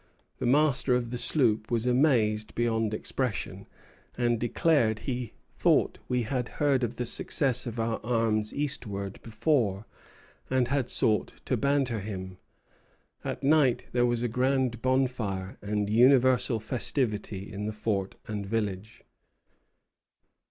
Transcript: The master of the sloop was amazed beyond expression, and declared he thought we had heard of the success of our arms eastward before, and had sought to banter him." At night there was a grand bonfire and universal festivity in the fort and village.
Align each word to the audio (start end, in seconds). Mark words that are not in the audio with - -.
The 0.39 0.47
master 0.47 0.95
of 0.95 1.11
the 1.11 1.17
sloop 1.19 1.69
was 1.69 1.85
amazed 1.85 2.55
beyond 2.55 2.91
expression, 2.91 3.67
and 4.17 4.39
declared 4.39 5.01
he 5.01 5.33
thought 5.59 5.99
we 6.09 6.23
had 6.23 6.49
heard 6.57 6.83
of 6.83 6.95
the 6.95 7.05
success 7.05 7.67
of 7.67 7.79
our 7.79 7.99
arms 8.03 8.51
eastward 8.51 9.21
before, 9.21 9.85
and 10.49 10.69
had 10.69 10.89
sought 10.89 11.39
to 11.45 11.55
banter 11.55 11.99
him." 11.99 12.39
At 13.23 13.43
night 13.43 13.85
there 13.91 14.07
was 14.07 14.23
a 14.23 14.27
grand 14.27 14.81
bonfire 14.81 15.59
and 15.61 15.87
universal 15.87 16.59
festivity 16.59 17.53
in 17.53 17.67
the 17.67 17.71
fort 17.71 18.15
and 18.27 18.43
village. 18.43 19.03